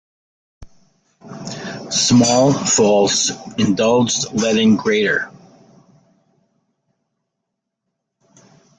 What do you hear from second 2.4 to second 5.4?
faults indulged let in greater.